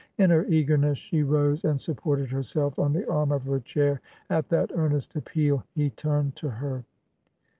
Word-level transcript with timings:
In 0.17 0.31
her 0.31 0.45
eagerness 0.47 0.97
she 0.97 1.21
rose, 1.21 1.63
and 1.63 1.79
supported 1.79 2.31
herself 2.31 2.79
on 2.79 2.91
the 2.91 3.07
arm 3.07 3.31
of 3.31 3.43
her 3.43 3.59
chair. 3.59 4.01
At 4.31 4.49
that 4.49 4.71
earnest 4.73 5.13
appesil 5.13 5.61
he 5.75 5.91
turned 5.91 6.35
to 6.37 6.49
her. 6.49 6.83